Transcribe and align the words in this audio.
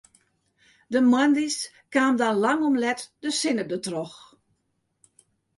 De 0.87 1.01
moandeis 1.01 1.73
kaam 1.89 2.15
dan 2.21 2.35
lang 2.35 2.59
om 2.69 2.75
let 2.83 3.01
de 3.23 3.31
sinne 3.39 3.65
dertroch. 3.71 4.15